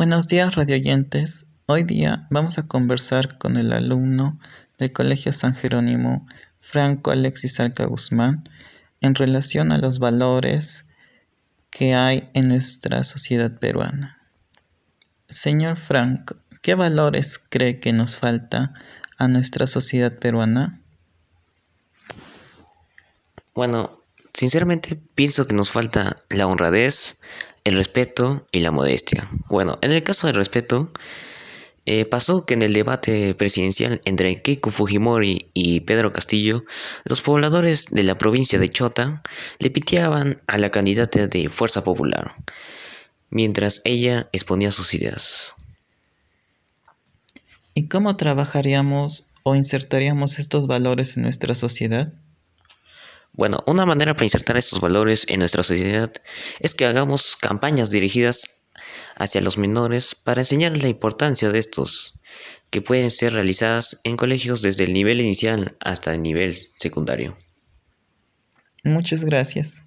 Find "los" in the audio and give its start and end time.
9.78-9.98, 37.04-37.22, 59.40-59.58